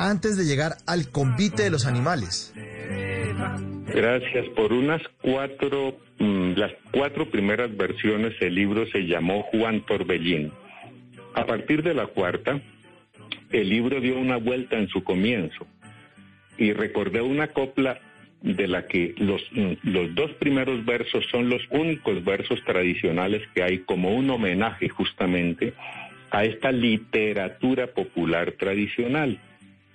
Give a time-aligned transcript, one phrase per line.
[0.00, 2.52] antes de llegar al convite de los animales?
[3.86, 4.48] Gracias.
[4.56, 10.52] Por unas cuatro, mm, las cuatro primeras versiones, el libro se llamó Juan Torbellín.
[11.34, 12.60] A partir de la cuarta,
[13.50, 15.66] el libro dio una vuelta en su comienzo
[16.56, 18.00] y recordé una copla
[18.42, 23.62] de la que los, mm, los dos primeros versos son los únicos versos tradicionales que
[23.62, 25.74] hay como un homenaje justamente
[26.30, 29.40] a esta literatura popular tradicional.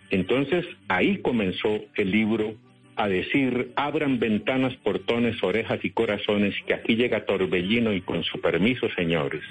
[0.09, 2.56] Entonces ahí comenzó el libro
[2.95, 8.39] a decir, abran ventanas, portones, orejas y corazones, que aquí llega Torbellino y con su
[8.39, 9.42] permiso, señores.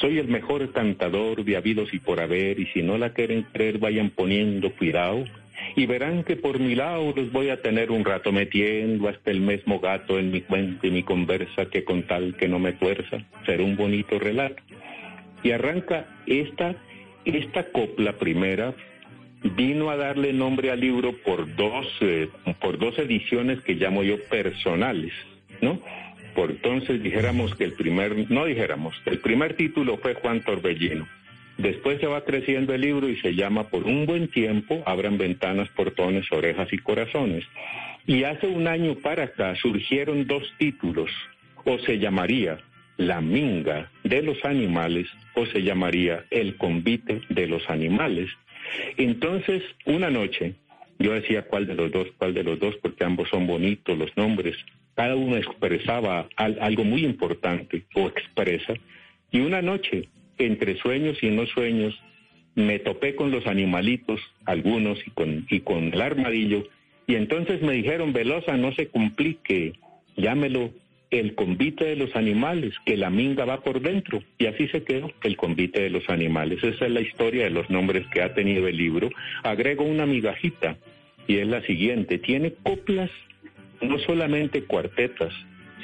[0.00, 3.78] Soy el mejor cantador de habidos y por haber, y si no la quieren creer,
[3.78, 5.24] vayan poniendo cuidado,
[5.76, 9.40] y verán que por mi lado los voy a tener un rato metiendo hasta el
[9.40, 13.18] mismo gato en mi cuenta y mi conversa, que con tal que no me tuerza,
[13.46, 14.62] será un bonito relato.
[15.42, 16.74] Y arranca esta,
[17.24, 18.74] esta copla primera,
[19.42, 21.86] vino a darle nombre al libro por dos,
[22.60, 25.12] por dos ediciones que llamo yo personales,
[25.60, 25.80] ¿no?
[26.34, 31.06] Por entonces dijéramos que el primer, no dijéramos, el primer título fue Juan Torbellino.
[31.58, 35.68] Después se va creciendo el libro y se llama Por un buen tiempo, abran ventanas,
[35.70, 37.44] portones, orejas y corazones.
[38.06, 41.10] Y hace un año para acá surgieron dos títulos,
[41.64, 42.58] o se llamaría
[42.96, 48.30] La minga de los animales, o se llamaría El convite de los animales.
[48.96, 50.54] Entonces, una noche,
[50.98, 54.16] yo decía cuál de los dos, cuál de los dos, porque ambos son bonitos los
[54.16, 54.56] nombres.
[54.94, 58.74] Cada uno expresaba algo muy importante o expresa.
[59.30, 60.08] Y una noche,
[60.38, 61.98] entre sueños y no sueños,
[62.54, 66.68] me topé con los animalitos, algunos, y con, y con el armadillo.
[67.06, 69.72] Y entonces me dijeron, Velosa, no se complique,
[70.16, 70.72] llámelo
[71.12, 74.22] el convite de los animales, que la minga va por dentro.
[74.38, 76.62] Y así se quedó el convite de los animales.
[76.64, 79.10] Esa es la historia de los nombres que ha tenido el libro.
[79.42, 80.76] Agrego una migajita
[81.26, 82.18] y es la siguiente.
[82.18, 83.10] Tiene coplas,
[83.80, 85.32] no solamente cuartetas,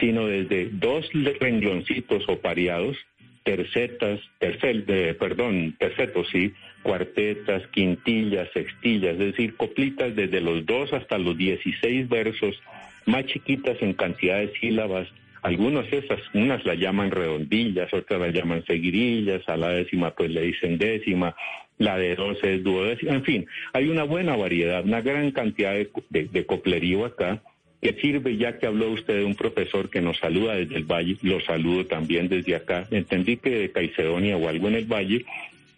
[0.01, 1.09] sino desde dos
[1.41, 2.97] rengloncitos o pareados,
[3.43, 4.85] tercetas, tercer,
[5.19, 6.53] perdón, tercetos, sí,
[6.83, 12.61] cuartetas, quintillas, sextillas, es decir, coplitas desde los dos hasta los dieciséis versos
[13.09, 15.09] más chiquitas en cantidad de sílabas.
[15.43, 20.43] Algunas esas, unas la llaman redondillas, otras la llaman seguirillas, a la décima pues le
[20.43, 21.35] dicen décima,
[21.79, 26.47] la de doce es duodécima, en fin, hay una buena variedad, una gran cantidad de,
[26.47, 27.41] coplerío acá
[27.81, 31.17] que sirve ya que habló usted de un profesor que nos saluda desde el Valle,
[31.23, 35.25] lo saludo también desde acá, entendí que de Caicedonia o algo en el Valle,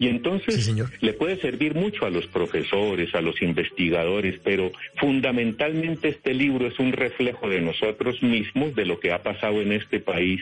[0.01, 0.73] y entonces
[1.03, 6.79] le puede servir mucho a los profesores, a los investigadores, pero fundamentalmente este libro es
[6.79, 10.41] un reflejo de nosotros mismos, de lo que ha pasado en este país,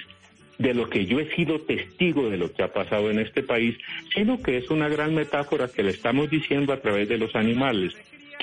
[0.58, 3.76] de lo que yo he sido testigo de lo que ha pasado en este país,
[4.14, 7.94] sino que es una gran metáfora que le estamos diciendo a través de los animales.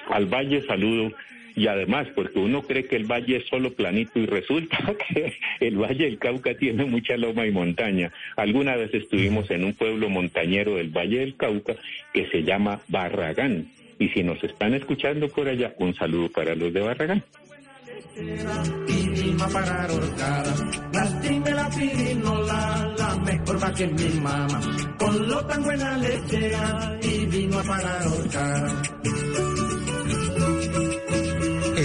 [0.09, 1.13] Al Valle saludo
[1.55, 4.77] y además porque uno cree que el valle es solo planito y resulta
[5.07, 8.11] que el valle del Cauca tiene mucha loma y montaña.
[8.35, 11.75] Alguna vez estuvimos en un pueblo montañero del valle del Cauca
[12.13, 13.67] que se llama Barragán.
[13.97, 17.23] Y si nos están escuchando por allá, un saludo para los de Barragán.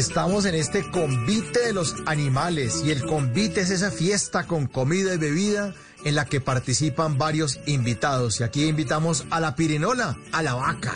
[0.01, 5.13] Estamos en este convite de los animales y el convite es esa fiesta con comida
[5.13, 5.75] y bebida
[6.07, 8.41] en la que participan varios invitados.
[8.41, 10.95] Y aquí invitamos a la pirinola, a la vaca.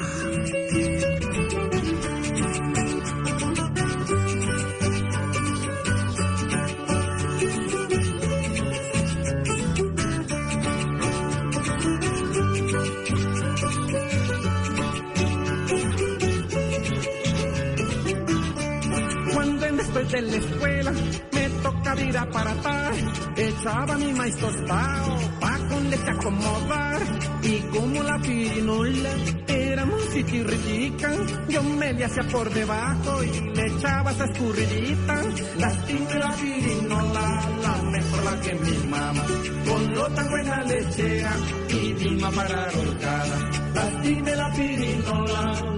[20.14, 20.92] De la escuela
[21.32, 22.92] me toca ir a paratar.
[23.36, 27.00] Echaba mi maíz tostado pa' con leche acomodar.
[27.42, 29.10] Y como la pirinola
[29.48, 31.10] éramos chiquirritica,
[31.48, 35.16] yo me le hacía por debajo y le echaba esa escurridita.
[35.58, 37.26] La tinta la pirinola,
[37.62, 39.24] la mejor la que mi mamá.
[39.68, 41.32] Con lo tan buena lechea
[41.68, 43.50] y Vilma para ahorcada.
[43.74, 45.74] La tinta la pirinola,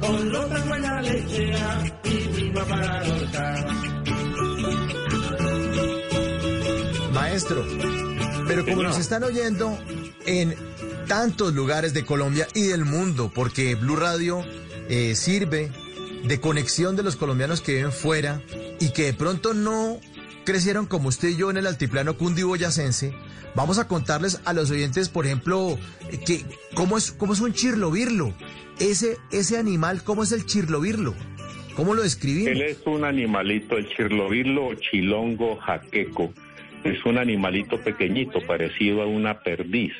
[0.00, 1.02] Con buena
[2.04, 3.02] y para.
[7.12, 7.64] Maestro,
[8.46, 9.78] pero como nos están oyendo
[10.26, 10.54] en
[11.08, 14.44] tantos lugares de Colombia y del mundo, porque Blue Radio
[14.88, 15.72] eh, sirve
[16.24, 18.42] de conexión de los colombianos que viven fuera
[18.78, 20.00] y que de pronto no
[20.46, 23.12] crecieron como usted y yo en el altiplano cundiboyacense,
[23.54, 25.76] vamos a contarles a los oyentes, por ejemplo,
[26.10, 28.32] eh, que cómo es, cómo es un chirlovirlo.
[28.78, 31.14] Ese, ese animal, ¿cómo es el chirlovirlo?
[31.74, 32.52] ¿Cómo lo describimos?
[32.52, 36.32] Él es un animalito, el chirlovirlo chilongo jaqueco.
[36.84, 39.92] Es un animalito pequeñito, parecido a una perdiz.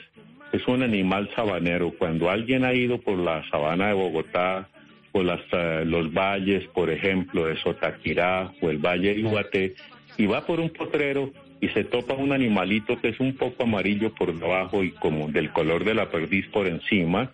[0.53, 1.93] Es un animal sabanero.
[1.99, 4.69] Cuando alguien ha ido por la sabana de Bogotá,
[5.11, 9.75] por las, eh, los valles, por ejemplo, de Sotaquirá o el Valle de Iguaté,
[10.17, 14.15] y va por un potrero y se topa un animalito que es un poco amarillo
[14.15, 17.33] por debajo y como del color de la perdiz por encima,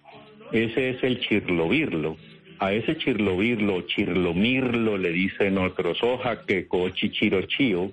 [0.52, 2.16] ese es el chirlovirlo.
[2.58, 7.90] A ese chirlovirlo, chirlomirlo, le dicen otros, hoja que chichirochío.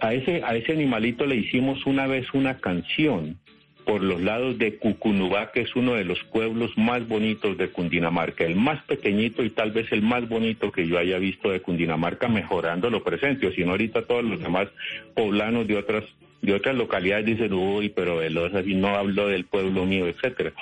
[0.00, 3.38] A ese, a ese animalito le hicimos una vez una canción
[3.86, 8.44] por los lados de Cucunubá, que es uno de los pueblos más bonitos de Cundinamarca,
[8.44, 12.26] el más pequeñito y tal vez el más bonito que yo haya visto de Cundinamarca,
[12.26, 14.68] mejorando lo presente, o ahorita todos los demás
[15.14, 16.04] poblanos de otras
[16.42, 20.52] de otras localidades dicen, uy, pero Velosa si no hablo del pueblo mío, etcétera.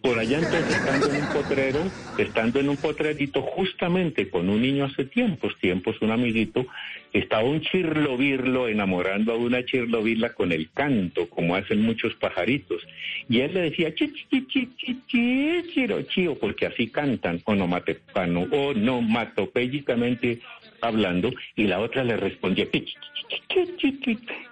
[0.00, 1.80] Por allá entonces, estando en un potrero,
[2.18, 6.66] estando en un potrerito, justamente con un niño hace tiempos, tiempos, un amiguito,
[7.12, 12.82] estaba un chirlovirlo enamorando a una chirlovirla con el canto, como hacen muchos pajaritos.
[13.28, 20.40] Y él le decía, chi, chi, chi, chi, chi, chiro, chío, porque así cantan, onomatopéyicamente
[20.82, 22.66] hablando, y la otra le respondía,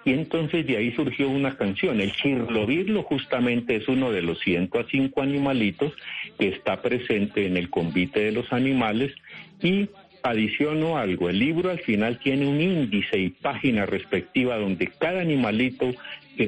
[0.05, 2.01] y entonces de ahí surgió una canción.
[2.01, 5.93] El chirlovirlo justamente es uno de los 105 animalitos
[6.39, 9.13] que está presente en el convite de los animales
[9.61, 9.89] y
[10.23, 15.93] adiciono algo, el libro al final tiene un índice y página respectiva donde cada animalito,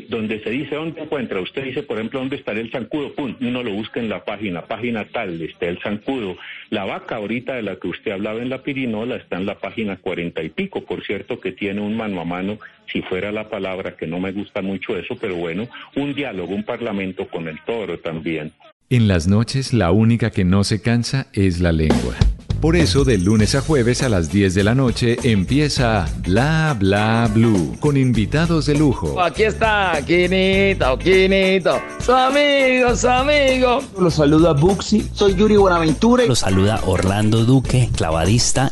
[0.09, 3.63] donde se dice dónde encuentra, usted dice por ejemplo dónde estará el zancudo, pum, uno
[3.63, 6.37] lo busca en la página, página tal, está el zancudo,
[6.69, 9.97] la vaca ahorita de la que usted hablaba en la pirinola está en la página
[9.97, 12.59] cuarenta y pico, por cierto que tiene un mano a mano,
[12.91, 16.63] si fuera la palabra, que no me gusta mucho eso, pero bueno, un diálogo, un
[16.63, 18.51] parlamento con el toro también.
[18.89, 22.15] En las noches la única que no se cansa es la lengua.
[22.63, 27.29] Por eso, de lunes a jueves a las 10 de la noche empieza Bla Bla
[27.33, 29.21] Blue con invitados de lujo.
[29.21, 33.81] Aquí está, Quinito, Quinito, su amigo, su amigo.
[33.99, 36.23] Los saluda Buxi, soy Yuri Buenaventura.
[36.25, 38.71] Los saluda Orlando Duque, clavadista.